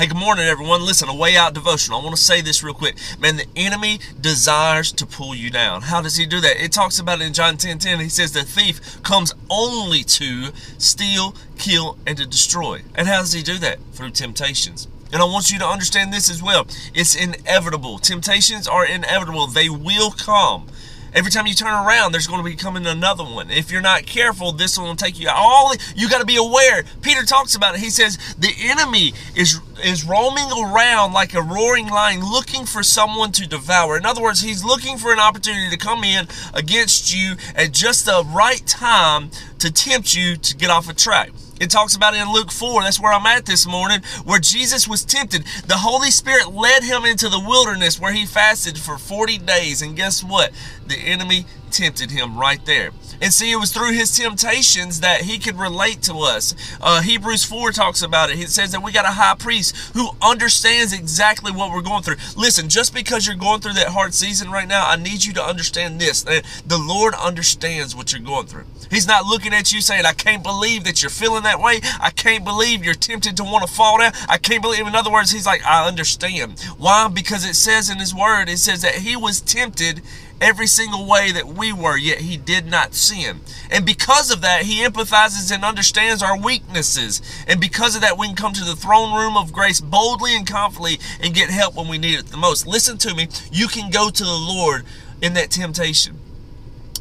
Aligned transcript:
Hey, 0.00 0.06
good 0.06 0.16
morning, 0.16 0.46
everyone. 0.46 0.86
Listen, 0.86 1.10
a 1.10 1.14
way 1.14 1.36
out 1.36 1.52
devotional. 1.52 2.00
I 2.00 2.02
want 2.02 2.16
to 2.16 2.22
say 2.22 2.40
this 2.40 2.62
real 2.62 2.72
quick. 2.72 2.96
Man, 3.18 3.36
the 3.36 3.44
enemy 3.54 4.00
desires 4.18 4.92
to 4.92 5.04
pull 5.04 5.34
you 5.34 5.50
down. 5.50 5.82
How 5.82 6.00
does 6.00 6.16
he 6.16 6.24
do 6.24 6.40
that? 6.40 6.56
It 6.56 6.72
talks 6.72 6.98
about 6.98 7.20
it 7.20 7.26
in 7.26 7.34
John 7.34 7.58
10 7.58 7.78
10. 7.78 8.00
He 8.00 8.08
says 8.08 8.32
the 8.32 8.42
thief 8.42 9.02
comes 9.02 9.34
only 9.50 10.02
to 10.04 10.52
steal, 10.78 11.34
kill, 11.58 11.98
and 12.06 12.16
to 12.16 12.24
destroy. 12.24 12.80
And 12.94 13.08
how 13.08 13.18
does 13.18 13.34
he 13.34 13.42
do 13.42 13.58
that? 13.58 13.78
Through 13.92 14.12
temptations. 14.12 14.88
And 15.12 15.20
I 15.20 15.26
want 15.26 15.50
you 15.50 15.58
to 15.58 15.66
understand 15.66 16.14
this 16.14 16.30
as 16.30 16.42
well. 16.42 16.66
It's 16.94 17.14
inevitable. 17.14 17.98
Temptations 17.98 18.66
are 18.66 18.86
inevitable. 18.86 19.48
They 19.48 19.68
will 19.68 20.12
come. 20.12 20.68
Every 21.12 21.30
time 21.30 21.46
you 21.46 21.54
turn 21.54 21.72
around, 21.72 22.12
there's 22.12 22.26
going 22.26 22.42
to 22.42 22.48
be 22.48 22.56
coming 22.56 22.86
another 22.86 23.24
one. 23.24 23.50
If 23.50 23.70
you're 23.70 23.80
not 23.80 24.06
careful, 24.06 24.52
this 24.52 24.78
one 24.78 24.86
will 24.86 24.96
take 24.96 25.18
you. 25.18 25.28
All 25.28 25.74
you 25.96 26.08
got 26.08 26.20
to 26.20 26.26
be 26.26 26.36
aware. 26.36 26.84
Peter 27.02 27.24
talks 27.24 27.54
about 27.54 27.74
it. 27.74 27.80
He 27.80 27.90
says 27.90 28.16
the 28.38 28.52
enemy 28.60 29.12
is 29.34 29.60
is 29.82 30.04
roaming 30.04 30.50
around 30.52 31.12
like 31.12 31.34
a 31.34 31.42
roaring 31.42 31.88
lion, 31.88 32.20
looking 32.20 32.66
for 32.66 32.82
someone 32.82 33.32
to 33.32 33.48
devour. 33.48 33.96
In 33.96 34.06
other 34.06 34.22
words, 34.22 34.40
he's 34.40 34.62
looking 34.62 34.98
for 34.98 35.12
an 35.12 35.18
opportunity 35.18 35.70
to 35.70 35.76
come 35.76 36.04
in 36.04 36.28
against 36.54 37.14
you 37.14 37.36
at 37.56 37.72
just 37.72 38.06
the 38.06 38.22
right 38.26 38.64
time 38.66 39.30
to 39.58 39.72
tempt 39.72 40.14
you 40.14 40.36
to 40.36 40.56
get 40.56 40.70
off 40.70 40.88
a 40.88 40.94
track. 40.94 41.30
It 41.60 41.70
talks 41.70 41.94
about 41.94 42.14
it 42.14 42.22
in 42.22 42.32
Luke 42.32 42.50
4. 42.50 42.82
That's 42.82 42.98
where 42.98 43.12
I'm 43.12 43.26
at 43.26 43.44
this 43.44 43.66
morning, 43.66 44.00
where 44.24 44.40
Jesus 44.40 44.88
was 44.88 45.04
tempted. 45.04 45.44
The 45.66 45.76
Holy 45.76 46.10
Spirit 46.10 46.54
led 46.54 46.82
him 46.82 47.04
into 47.04 47.28
the 47.28 47.38
wilderness 47.38 48.00
where 48.00 48.12
he 48.12 48.24
fasted 48.24 48.78
for 48.78 48.96
40 48.96 49.36
days. 49.38 49.82
And 49.82 49.94
guess 49.94 50.24
what? 50.24 50.52
The 50.86 50.96
enemy 50.96 51.44
tempted 51.70 52.10
him 52.10 52.38
right 52.38 52.64
there. 52.66 52.90
And 53.20 53.32
see, 53.34 53.52
it 53.52 53.56
was 53.56 53.72
through 53.72 53.92
his 53.92 54.16
temptations 54.16 55.00
that 55.00 55.22
he 55.22 55.38
could 55.38 55.58
relate 55.58 56.02
to 56.02 56.14
us. 56.20 56.54
Uh, 56.80 57.02
Hebrews 57.02 57.44
4 57.44 57.72
talks 57.72 58.02
about 58.02 58.30
it. 58.30 58.38
It 58.38 58.48
says 58.48 58.72
that 58.72 58.82
we 58.82 58.92
got 58.92 59.04
a 59.04 59.12
high 59.12 59.34
priest 59.34 59.76
who 59.94 60.10
understands 60.22 60.92
exactly 60.92 61.52
what 61.52 61.70
we're 61.70 61.82
going 61.82 62.02
through. 62.02 62.16
Listen, 62.36 62.68
just 62.68 62.94
because 62.94 63.26
you're 63.26 63.36
going 63.36 63.60
through 63.60 63.74
that 63.74 63.88
hard 63.88 64.14
season 64.14 64.50
right 64.50 64.68
now, 64.68 64.88
I 64.88 64.96
need 64.96 65.24
you 65.24 65.34
to 65.34 65.42
understand 65.42 66.00
this. 66.00 66.22
The 66.22 66.78
Lord 66.78 67.14
understands 67.14 67.94
what 67.94 68.12
you're 68.12 68.22
going 68.22 68.46
through. 68.46 68.64
He's 68.90 69.06
not 69.06 69.26
looking 69.26 69.52
at 69.52 69.72
you 69.72 69.80
saying, 69.80 70.06
I 70.06 70.12
can't 70.12 70.42
believe 70.42 70.84
that 70.84 71.02
you're 71.02 71.10
feeling 71.10 71.42
that 71.42 71.60
way. 71.60 71.80
I 72.00 72.10
can't 72.10 72.44
believe 72.44 72.84
you're 72.84 72.94
tempted 72.94 73.36
to 73.36 73.44
want 73.44 73.66
to 73.66 73.72
fall 73.72 73.98
down. 73.98 74.12
I 74.28 74.38
can't 74.38 74.62
believe, 74.62 74.86
in 74.86 74.94
other 74.94 75.12
words, 75.12 75.30
he's 75.30 75.46
like, 75.46 75.64
I 75.64 75.86
understand. 75.86 76.58
Why? 76.78 77.08
Because 77.08 77.44
it 77.44 77.54
says 77.54 77.90
in 77.90 77.98
his 77.98 78.14
word, 78.14 78.48
it 78.48 78.58
says 78.58 78.82
that 78.82 78.96
he 78.96 79.14
was 79.14 79.40
tempted 79.40 80.02
every 80.40 80.66
single 80.66 81.06
way 81.06 81.32
that 81.32 81.46
we 81.46 81.72
were, 81.72 81.96
yet 81.96 82.18
he 82.18 82.36
did 82.36 82.66
not 82.66 82.94
sin. 82.94 83.40
And 83.70 83.84
because 83.84 84.30
of 84.30 84.40
that, 84.40 84.62
he 84.62 84.84
empathizes 84.84 85.52
and 85.52 85.64
understands 85.64 86.22
our 86.22 86.38
weaknesses. 86.38 87.20
And 87.46 87.60
because 87.60 87.94
of 87.94 88.02
that, 88.02 88.18
we 88.18 88.26
can 88.26 88.36
come 88.36 88.52
to 88.52 88.64
the 88.64 88.76
throne 88.76 89.14
room 89.14 89.36
of 89.36 89.52
grace 89.52 89.80
boldly 89.80 90.34
and 90.34 90.46
confidently 90.46 90.98
and 91.20 91.34
get 91.34 91.50
help 91.50 91.74
when 91.74 91.88
we 91.88 91.98
need 91.98 92.18
it 92.18 92.26
the 92.26 92.36
most. 92.36 92.66
Listen 92.66 92.98
to 92.98 93.14
me. 93.14 93.28
You 93.52 93.68
can 93.68 93.90
go 93.90 94.10
to 94.10 94.24
the 94.24 94.30
Lord 94.30 94.84
in 95.22 95.34
that 95.34 95.50
temptation. 95.50 96.18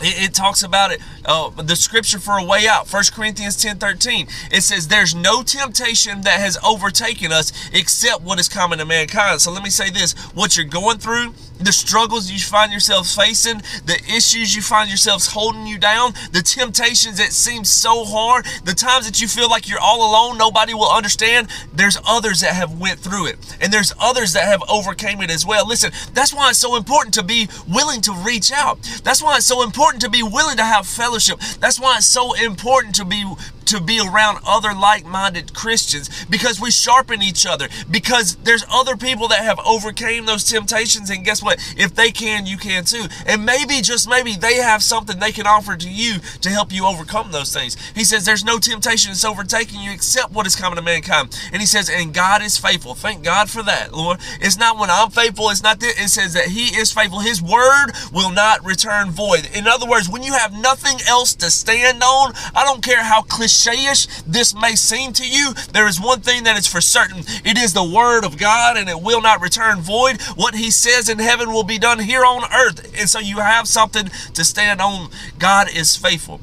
It, 0.00 0.30
it, 0.30 0.34
talks 0.34 0.62
about 0.62 0.90
it, 0.90 1.00
uh, 1.24 1.50
the 1.50 1.76
scripture 1.76 2.18
for 2.18 2.38
a 2.38 2.44
way 2.44 2.66
out, 2.66 2.92
1 2.92 3.02
Corinthians 3.12 3.56
10 3.56 3.78
13. 3.78 4.26
It 4.50 4.62
says, 4.62 4.88
There's 4.88 5.14
no 5.14 5.42
temptation 5.42 6.22
that 6.22 6.40
has 6.40 6.58
overtaken 6.64 7.32
us 7.32 7.52
except 7.72 8.22
what 8.22 8.40
is 8.40 8.48
common 8.48 8.78
to 8.78 8.84
mankind. 8.84 9.40
So 9.40 9.52
let 9.52 9.62
me 9.62 9.70
say 9.70 9.90
this 9.90 10.12
what 10.34 10.56
you're 10.56 10.66
going 10.66 10.98
through, 10.98 11.34
the 11.58 11.72
struggles 11.72 12.30
you 12.30 12.38
find 12.38 12.72
yourselves 12.72 13.14
facing, 13.14 13.62
the 13.84 14.00
issues 14.08 14.54
you 14.54 14.62
find 14.62 14.88
yourselves 14.88 15.28
holding 15.28 15.66
you 15.66 15.78
down, 15.78 16.12
the 16.32 16.42
temptations 16.42 17.18
that 17.18 17.32
seem 17.32 17.64
so 17.64 18.04
hard, 18.04 18.46
the 18.64 18.74
times 18.74 19.06
that 19.06 19.20
you 19.20 19.28
feel 19.28 19.48
like 19.48 19.68
you're 19.68 19.80
all 19.80 20.10
alone, 20.10 20.38
nobody 20.38 20.74
will 20.74 20.90
understand. 20.90 21.48
There's 21.72 21.98
others 22.06 22.40
that 22.40 22.54
have 22.54 22.78
went 22.78 22.98
through 22.98 23.26
it, 23.26 23.56
and 23.60 23.72
there's 23.72 23.92
others 24.00 24.32
that 24.32 24.44
have 24.44 24.62
overcame 24.68 25.20
it 25.22 25.30
as 25.30 25.46
well. 25.46 25.66
Listen, 25.66 25.92
that's 26.12 26.34
why 26.34 26.50
it's 26.50 26.58
so 26.58 26.76
important 26.76 27.14
to 27.14 27.22
be 27.22 27.48
willing 27.68 28.00
to 28.02 28.12
reach 28.12 28.52
out. 28.52 28.78
That's 29.04 29.22
why 29.22 29.36
it's 29.36 29.46
so 29.46 29.62
important 29.62 29.83
to 29.92 30.10
be 30.10 30.22
willing 30.22 30.56
to 30.56 30.64
have 30.64 30.86
fellowship. 30.86 31.38
That's 31.60 31.78
why 31.78 31.96
it's 31.98 32.06
so 32.06 32.34
important 32.34 32.94
to 32.96 33.04
be 33.04 33.24
to 33.66 33.80
be 33.80 34.00
around 34.00 34.38
other 34.46 34.74
like-minded 34.74 35.54
Christians 35.54 36.24
because 36.26 36.60
we 36.60 36.70
sharpen 36.70 37.22
each 37.22 37.46
other 37.46 37.68
because 37.90 38.36
there's 38.36 38.64
other 38.70 38.96
people 38.96 39.28
that 39.28 39.40
have 39.44 39.58
overcame 39.66 40.26
those 40.26 40.44
temptations 40.44 41.10
and 41.10 41.24
guess 41.24 41.42
what? 41.42 41.58
If 41.76 41.94
they 41.94 42.10
can 42.10 42.46
you 42.46 42.56
can 42.56 42.84
too. 42.84 43.06
And 43.26 43.44
maybe 43.44 43.80
just 43.80 44.08
maybe 44.08 44.34
they 44.34 44.56
have 44.56 44.82
something 44.82 45.18
they 45.18 45.32
can 45.32 45.46
offer 45.46 45.76
to 45.76 45.90
you 45.90 46.18
to 46.42 46.50
help 46.50 46.72
you 46.72 46.86
overcome 46.86 47.32
those 47.32 47.52
things. 47.52 47.76
He 47.94 48.04
says 48.04 48.24
there's 48.24 48.44
no 48.44 48.58
temptation 48.58 49.10
that's 49.10 49.24
overtaking 49.24 49.80
you 49.80 49.92
except 49.92 50.32
what 50.32 50.46
is 50.46 50.56
coming 50.56 50.76
to 50.76 50.82
mankind. 50.82 51.38
And 51.52 51.60
he 51.60 51.66
says 51.66 51.88
and 51.88 52.12
God 52.12 52.42
is 52.42 52.58
faithful. 52.58 52.94
Thank 52.94 53.24
God 53.24 53.48
for 53.50 53.62
that 53.62 53.94
Lord. 53.94 54.18
It's 54.40 54.58
not 54.58 54.78
when 54.78 54.90
I'm 54.90 55.10
faithful 55.10 55.50
it's 55.50 55.62
not 55.62 55.80
that 55.80 55.94
it 55.98 56.08
says 56.08 56.34
that 56.34 56.48
he 56.48 56.76
is 56.76 56.92
faithful. 56.92 57.20
His 57.20 57.40
word 57.40 57.92
will 58.12 58.30
not 58.30 58.64
return 58.64 59.10
void. 59.10 59.48
In 59.54 59.66
other 59.66 59.88
words 59.88 60.08
when 60.08 60.22
you 60.22 60.32
have 60.34 60.52
nothing 60.52 60.98
else 61.08 61.34
to 61.36 61.50
stand 61.50 62.02
on 62.02 62.34
I 62.54 62.64
don't 62.64 62.82
care 62.82 63.02
how 63.02 63.22
cliche 63.22 63.53
cliche-ish 63.54 64.06
this 64.26 64.54
may 64.54 64.74
seem 64.74 65.12
to 65.14 65.28
you, 65.28 65.54
there 65.72 65.86
is 65.86 66.00
one 66.00 66.20
thing 66.20 66.44
that 66.44 66.58
is 66.58 66.66
for 66.66 66.80
certain. 66.80 67.20
It 67.44 67.58
is 67.58 67.72
the 67.72 67.84
word 67.84 68.24
of 68.24 68.38
God 68.38 68.76
and 68.76 68.88
it 68.88 69.00
will 69.00 69.20
not 69.22 69.40
return 69.40 69.80
void. 69.80 70.20
What 70.36 70.54
he 70.54 70.70
says 70.70 71.08
in 71.08 71.18
heaven 71.18 71.52
will 71.52 71.64
be 71.64 71.78
done 71.78 71.98
here 71.98 72.24
on 72.24 72.44
earth. 72.52 72.94
And 72.98 73.08
so 73.08 73.18
you 73.18 73.38
have 73.38 73.68
something 73.68 74.10
to 74.34 74.44
stand 74.44 74.80
on. 74.80 75.10
God 75.38 75.68
is 75.74 75.96
faithful. 75.96 76.40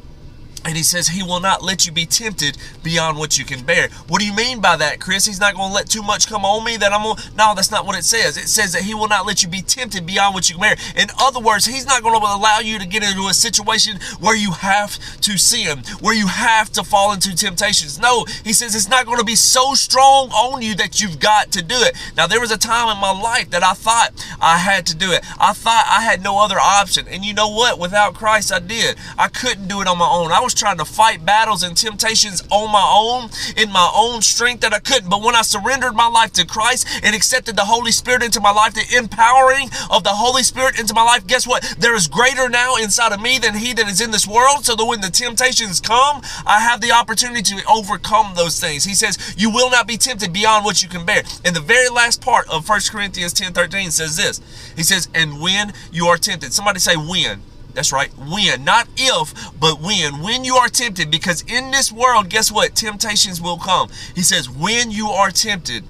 And 0.64 0.78
he 0.78 0.84
says 0.84 1.08
he 1.08 1.24
will 1.24 1.40
not 1.40 1.64
let 1.64 1.88
you 1.88 1.92
be 1.92 2.06
tempted 2.06 2.56
beyond 2.84 3.18
what 3.18 3.38
you 3.40 3.46
can 3.46 3.64
bear. 3.64 3.90
What 4.08 4.20
do 4.20 4.28
you 4.28 4.36
mean 4.36 4.62
by 4.62 4.76
that, 4.78 5.00
Chris? 5.00 5.26
He's 5.26 5.40
not 5.40 5.56
going 5.56 5.70
to 5.70 5.74
let 5.74 5.90
too 5.90 6.04
much 6.04 6.28
come 6.28 6.46
on 6.46 6.64
me 6.64 6.78
that 6.78 6.94
I'm 6.94 7.02
going 7.02 7.16
to... 7.16 7.36
No, 7.36 7.54
that's 7.56 7.72
not 7.72 7.86
what 7.86 7.98
it 7.98 8.04
says. 8.04 8.38
It 8.38 8.48
says 8.48 8.74
that 8.74 8.84
he 8.84 8.94
will 8.94 9.08
not 9.08 9.26
let 9.26 9.42
you 9.42 9.50
be 9.50 9.64
tempted 9.64 10.06
beyond 10.06 10.36
what 10.36 10.50
you 10.50 10.58
can 10.58 10.62
bear. 10.62 10.76
In 10.96 11.10
other 11.20 11.40
words, 11.40 11.66
he's 11.66 11.88
not 11.88 12.04
going 12.04 12.20
to 12.20 12.26
allow 12.26 12.60
you 12.60 12.78
to 12.78 12.86
get 12.86 13.04
into 13.04 13.28
a 13.28 13.34
situation 13.34 14.00
where 14.20 14.36
you 14.36 14.52
have 14.52 15.00
to 15.22 15.38
sin, 15.38 15.80
where 16.00 16.14
you 16.14 16.28
have 16.28 16.72
to 16.74 16.84
fall 16.84 17.12
into 17.12 17.36
temptations. 17.36 18.00
No, 18.00 18.26
he 18.44 18.54
says 18.54 18.76
it's 18.76 18.88
not 18.90 19.08
going 19.08 19.18
to 19.18 19.26
be 19.26 19.36
so 19.36 19.74
strong 19.74 20.30
on 20.30 20.62
you 20.62 20.76
that 20.76 21.02
you've 21.02 21.20
got 21.20 21.52
to 21.54 21.64
do 21.64 21.76
it. 21.78 21.96
Now, 22.16 22.28
there 22.28 22.40
was 22.40 22.52
a 22.52 22.58
time 22.58 22.96
in 22.96 23.02
my 23.02 23.12
life 23.12 23.50
that 23.50 23.64
I 23.64 23.74
thought 23.74 24.12
I 24.40 24.60
had 24.60 24.86
to 24.88 24.96
do 24.96 25.12
it. 25.12 25.26
I 25.40 25.54
thought 25.54 25.86
I 25.90 26.02
had 26.02 26.22
no 26.22 26.40
other 26.40 26.60
option. 26.60 27.08
And 27.08 27.26
you 27.26 27.34
know 27.34 27.50
what? 27.50 27.80
Without 27.80 28.14
Christ, 28.14 28.54
I 28.54 28.60
did. 28.60 28.98
I 29.18 29.28
couldn't 29.28 29.68
do 29.68 29.82
it 29.82 29.88
on 29.88 29.98
my 29.98 30.08
own. 30.08 30.32
I 30.32 30.40
was 30.40 30.50
was 30.51 30.59
trying 30.59 30.78
to 30.78 30.85
fight 30.85 31.25
battles 31.25 31.63
and 31.63 31.78
temptations 31.78 32.44
on 32.51 32.72
my 32.72 32.85
own, 32.94 33.29
in 33.56 33.72
my 33.72 33.89
own 33.95 34.22
strength 34.22 34.62
that 34.62 34.73
I 34.73 34.79
couldn't. 34.79 35.09
But 35.09 35.22
when 35.22 35.35
I 35.35 35.44
surrendered 35.44 35.94
my 35.94 36.07
life 36.07 36.34
to 36.34 36.45
Christ 36.45 36.88
and 37.03 37.16
accepted 37.16 37.56
the 37.56 37.63
Holy 37.63 37.91
Spirit 37.91 38.22
into 38.22 38.41
my 38.41 38.51
life, 38.51 38.73
the 38.73 38.97
empowering 38.97 39.69
of 39.89 40.03
the 40.03 40.09
Holy 40.09 40.44
Spirit 40.44 40.78
into 40.78 40.94
my 40.94 41.03
life, 41.03 41.25
guess 41.25 41.47
what? 41.47 41.63
There 41.79 41.95
is 41.95 42.07
greater 42.07 42.50
now 42.50 42.75
inside 42.75 43.13
of 43.13 43.22
me 43.22 43.39
than 43.39 43.56
he 43.56 43.73
that 43.73 43.88
is 43.88 44.01
in 44.01 44.12
this 44.12 44.28
world. 44.28 44.66
So 44.66 44.75
that 44.75 44.85
when 44.85 45.00
the 45.00 45.09
temptations 45.09 45.79
come, 45.79 46.22
I 46.45 46.59
have 46.59 46.81
the 46.81 46.91
opportunity 46.91 47.56
to 47.56 47.63
overcome 47.69 48.33
those 48.35 48.59
things. 48.59 48.83
He 48.83 48.94
says, 48.94 49.33
You 49.38 49.50
will 49.51 49.72
not 49.72 49.88
be 49.88 49.95
tempted 49.95 50.33
beyond 50.33 50.66
what 50.66 50.83
you 50.83 50.89
can 50.89 51.06
bear. 51.06 51.23
And 51.45 51.56
the 51.56 51.62
very 51.62 51.88
last 51.88 52.22
part 52.22 52.50
of 52.50 52.68
1 52.68 52.79
Corinthians 52.91 53.31
10 53.33 53.53
13 53.53 53.91
says 53.91 54.18
this 54.18 54.41
He 54.75 54.83
says, 54.83 55.07
And 55.13 55.39
when 55.39 55.72
you 55.91 56.07
are 56.07 56.18
tempted, 56.18 56.51
somebody 56.51 56.79
say, 56.79 56.97
When. 56.97 57.41
That's 57.74 57.92
right. 57.92 58.12
When. 58.18 58.64
Not 58.64 58.88
if, 58.98 59.34
but 59.59 59.82
when. 59.82 60.22
When 60.22 60.44
you 60.44 60.56
are 60.56 60.68
tempted. 60.68 61.09
Because 61.12 61.44
in 61.48 61.72
this 61.72 61.92
world, 61.92 62.30
guess 62.30 62.52
what? 62.52 62.76
Temptations 62.76 63.42
will 63.42 63.58
come. 63.58 63.90
He 64.16 64.22
says, 64.22 64.50
when 64.50 64.92
you 64.92 65.09
are 65.09 65.32
tempted, 65.32 65.84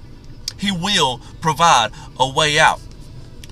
he 0.58 0.70
will 0.70 1.20
provide 1.40 1.90
a 2.18 2.28
way 2.28 2.58
out 2.58 2.80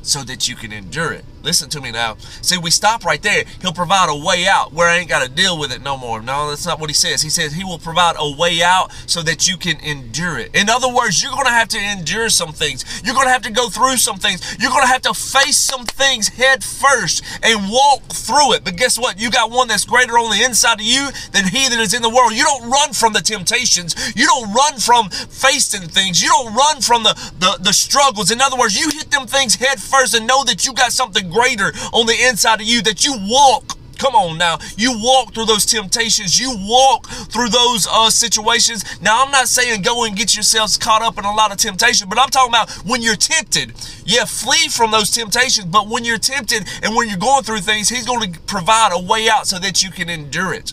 so 0.03 0.23
that 0.23 0.49
you 0.49 0.57
can 0.57 0.73
endure 0.73 1.13
it. 1.13 1.25
Listen 1.43 1.71
to 1.71 1.81
me 1.81 1.91
now. 1.91 2.17
See, 2.43 2.59
we 2.59 2.71
stop 2.71 3.05
right 3.05 3.23
there. 3.23 3.45
He'll 3.63 3.73
provide 3.73 4.09
a 4.11 4.17
way 4.17 4.47
out 4.47 4.73
where 4.73 4.89
I 4.89 4.99
ain't 4.99 5.09
got 5.09 5.23
to 5.23 5.31
deal 5.31 5.59
with 5.59 5.73
it 5.73 5.83
no 5.83 5.97
more. 5.97 6.21
No, 6.21 6.51
that's 6.51 6.67
not 6.67 6.81
what 6.81 6.91
he 6.91 6.95
says. 6.95 7.23
He 7.23 7.31
says 7.31 7.53
he 7.53 7.65
will 7.65 7.79
provide 7.79 8.17
a 8.19 8.37
way 8.37 8.63
out 8.63 8.93
so 9.07 9.23
that 9.23 9.49
you 9.49 9.57
can 9.57 9.79
endure 9.81 10.39
it. 10.39 10.55
In 10.55 10.69
other 10.69 10.93
words, 10.93 11.23
you're 11.23 11.33
going 11.33 11.47
to 11.47 11.51
have 11.51 11.69
to 11.69 11.79
endure 11.79 12.29
some 12.29 12.53
things. 12.53 13.03
You're 13.05 13.15
going 13.15 13.27
to 13.27 13.33
have 13.33 13.43
to 13.43 13.51
go 13.51 13.69
through 13.69 13.97
some 13.97 14.17
things. 14.17 14.57
You're 14.61 14.71
going 14.71 14.83
to 14.83 14.93
have 14.93 15.03
to 15.03 15.15
face 15.15 15.57
some 15.57 15.87
things 15.87 16.29
head 16.29 16.63
first 16.63 17.25
and 17.43 17.71
walk 17.71 18.03
through 18.13 18.55
it. 18.55 18.65
But 18.65 18.77
guess 18.77 18.99
what? 18.99 19.19
You 19.19 19.31
got 19.31 19.51
one 19.51 19.69
that's 19.69 19.85
greater 19.85 20.19
on 20.19 20.31
the 20.37 20.45
inside 20.45 20.81
of 20.81 20.87
you 20.87 21.09
than 21.33 21.47
he 21.47 21.69
that 21.69 21.79
is 21.79 21.95
in 21.95 22.03
the 22.03 22.11
world. 22.11 22.33
You 22.33 22.45
don't 22.45 22.71
run 22.71 22.93
from 22.93 23.13
the 23.13 23.21
temptations. 23.21 23.95
You 24.15 24.27
don't 24.27 24.53
run 24.53 24.79
from 24.79 25.09
facing 25.09 25.89
things. 25.89 26.23
You 26.23 26.29
don't 26.29 26.55
run 26.55 26.81
from 26.81 27.03
the, 27.03 27.15
the, 27.39 27.59
the 27.63 27.73
struggles. 27.73 28.31
In 28.31 28.41
other 28.41 28.59
words, 28.59 28.79
you 28.79 28.91
hit 28.91 29.11
them 29.11 29.27
things 29.27 29.55
head 29.55 29.81
first 29.81 30.15
and 30.15 30.27
know 30.27 30.45
that 30.45 30.67
you 30.67 30.75
got 30.75 30.93
something 30.93 31.30
greater 31.31 31.73
on 31.93 32.07
the 32.07 32.17
inside 32.29 32.61
of 32.61 32.67
you 32.67 32.83
that 32.83 33.05
you 33.05 33.17
walk 33.21 33.77
Come 34.01 34.15
on 34.15 34.39
now. 34.39 34.59
You 34.79 34.99
walk 34.99 35.35
through 35.35 35.45
those 35.45 35.67
temptations. 35.67 36.41
You 36.41 36.57
walk 36.59 37.07
through 37.07 37.51
those 37.51 37.87
uh, 37.87 38.09
situations. 38.09 38.83
Now, 39.03 39.23
I'm 39.23 39.31
not 39.31 39.47
saying 39.47 39.83
go 39.83 40.05
and 40.05 40.17
get 40.17 40.35
yourselves 40.35 40.79
caught 40.79 41.03
up 41.03 41.19
in 41.19 41.27
a 41.27 41.35
lot 41.35 41.53
of 41.53 41.59
temptation, 41.59 42.09
but 42.09 42.19
I'm 42.19 42.31
talking 42.31 42.49
about 42.49 42.71
when 42.87 43.03
you're 43.03 43.15
tempted. 43.15 43.75
Yeah, 44.07 44.25
flee 44.25 44.69
from 44.69 44.91
those 44.91 45.11
temptations. 45.11 45.67
But 45.67 45.87
when 45.87 46.07
you're 46.07 46.17
tempted 46.17 46.67
and 46.83 46.97
when 46.97 47.11
you're 47.11 47.19
going 47.19 47.43
through 47.43 47.61
things, 47.61 47.91
He's 47.91 48.07
going 48.07 48.33
to 48.33 48.41
provide 48.41 48.93
a 48.93 48.99
way 48.99 49.29
out 49.29 49.47
so 49.47 49.59
that 49.59 49.85
you 49.85 49.91
can 49.91 50.09
endure 50.09 50.55
it. 50.55 50.73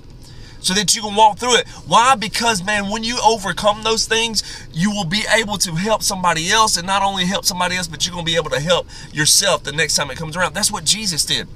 So 0.59 0.74
that 0.74 0.95
you 0.95 1.01
can 1.01 1.15
walk 1.15 1.38
through 1.38 1.56
it. 1.56 1.68
Why? 1.86 2.15
Because, 2.15 2.63
man, 2.63 2.89
when 2.89 3.04
you 3.04 3.18
overcome 3.25 3.83
those 3.83 4.06
things, 4.06 4.44
you 4.74 4.92
will 4.92 5.06
be 5.06 5.24
able 5.33 5.57
to 5.59 5.75
help 5.75 6.04
somebody 6.04 6.50
else, 6.50 6.77
and 6.77 6.86
not 6.86 7.04
only 7.04 7.25
help 7.25 7.45
somebody 7.45 7.75
else, 7.75 7.88
but 7.88 8.06
you're 8.06 8.13
going 8.13 8.25
to 8.25 8.31
be 8.31 8.38
able 8.38 8.50
to 8.50 8.59
help 8.59 8.88
yourself 9.12 9.63
the 9.63 9.71
next 9.71 9.95
time 9.95 10.12
it 10.12 10.18
comes 10.18 10.36
around. 10.36 10.54
That's 10.54 10.71
what 10.71 10.86
Jesus 10.86 11.25
did. 11.25 11.48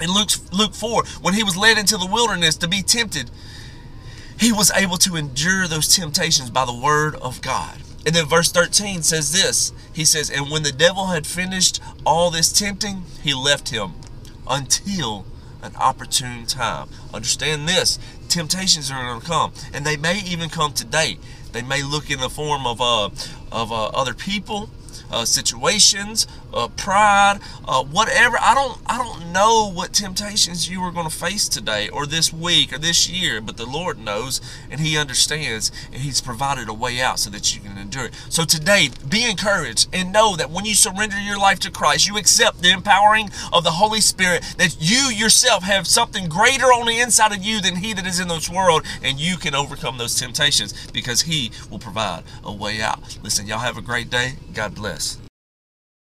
In 0.00 0.10
Luke, 0.10 0.30
Luke 0.52 0.74
4, 0.74 1.04
when 1.20 1.34
he 1.34 1.44
was 1.44 1.56
led 1.56 1.78
into 1.78 1.96
the 1.96 2.06
wilderness 2.06 2.56
to 2.56 2.68
be 2.68 2.82
tempted, 2.82 3.30
he 4.38 4.52
was 4.52 4.70
able 4.72 4.96
to 4.98 5.16
endure 5.16 5.68
those 5.68 5.94
temptations 5.94 6.50
by 6.50 6.64
the 6.64 6.74
word 6.74 7.14
of 7.16 7.42
God. 7.42 7.78
And 8.04 8.14
then 8.14 8.26
verse 8.26 8.50
13 8.50 9.02
says 9.02 9.32
this 9.32 9.72
He 9.92 10.04
says, 10.04 10.30
And 10.30 10.50
when 10.50 10.62
the 10.62 10.72
devil 10.72 11.08
had 11.08 11.26
finished 11.26 11.80
all 12.04 12.30
this 12.30 12.52
tempting, 12.52 13.04
he 13.22 13.34
left 13.34 13.68
him 13.68 13.92
until 14.48 15.24
an 15.62 15.76
opportune 15.76 16.46
time. 16.46 16.88
Understand 17.14 17.68
this 17.68 17.98
temptations 18.32 18.90
are 18.90 19.02
going 19.02 19.20
to 19.20 19.26
come, 19.26 19.52
and 19.74 19.84
they 19.84 19.96
may 19.96 20.20
even 20.20 20.48
come 20.48 20.72
today. 20.72 21.18
They 21.52 21.62
may 21.62 21.82
look 21.82 22.10
in 22.10 22.18
the 22.18 22.30
form 22.30 22.66
of 22.66 22.80
uh, 22.80 23.10
of 23.52 23.70
uh, 23.70 23.88
other 23.88 24.14
people, 24.14 24.70
uh, 25.10 25.24
situations, 25.26 26.26
uh, 26.52 26.68
pride, 26.68 27.40
uh, 27.66 27.84
whatever. 27.84 28.36
I 28.40 28.54
don't 28.54 28.78
I 28.86 28.98
don't 28.98 29.32
know 29.32 29.70
what 29.70 29.92
temptations 29.92 30.68
you 30.68 30.80
are 30.82 30.90
going 30.90 31.08
to 31.08 31.14
face 31.14 31.48
today 31.48 31.88
or 31.88 32.06
this 32.06 32.32
week 32.32 32.72
or 32.72 32.78
this 32.78 33.08
year, 33.08 33.40
but 33.40 33.56
the 33.56 33.66
Lord 33.66 33.98
knows 33.98 34.40
and 34.70 34.80
He 34.80 34.96
understands 34.96 35.70
and 35.92 36.02
He's 36.02 36.20
provided 36.20 36.68
a 36.68 36.74
way 36.74 37.00
out 37.00 37.18
so 37.18 37.30
that 37.30 37.54
you 37.54 37.60
can 37.60 37.78
endure 37.78 38.06
it. 38.06 38.14
So 38.28 38.44
today, 38.44 38.90
be 39.08 39.28
encouraged 39.28 39.88
and 39.92 40.12
know 40.12 40.36
that 40.36 40.50
when 40.50 40.64
you 40.64 40.74
surrender 40.74 41.20
your 41.20 41.38
life 41.38 41.58
to 41.60 41.70
Christ, 41.70 42.08
you 42.08 42.16
accept 42.16 42.62
the 42.62 42.70
empowering 42.70 43.30
of 43.52 43.64
the 43.64 43.72
Holy 43.72 44.00
Spirit, 44.00 44.42
that 44.58 44.76
you 44.80 45.10
yourself 45.14 45.62
have 45.62 45.86
something 45.86 46.28
greater 46.28 46.66
on 46.66 46.86
the 46.86 47.00
inside 47.00 47.32
of 47.32 47.42
you 47.42 47.60
than 47.60 47.76
He 47.76 47.92
that 47.94 48.06
is 48.06 48.20
in 48.20 48.28
this 48.28 48.50
world, 48.50 48.84
and 49.02 49.18
you 49.20 49.36
can 49.36 49.54
overcome 49.54 49.98
those 49.98 50.18
temptations 50.18 50.74
because 50.88 51.22
He 51.22 51.50
will 51.70 51.78
provide 51.78 52.24
a 52.44 52.52
way 52.52 52.80
out. 52.80 53.18
Listen, 53.22 53.46
y'all 53.46 53.58
have 53.58 53.78
a 53.78 53.82
great 53.82 54.10
day. 54.10 54.34
God 54.52 54.74
bless. 54.74 55.21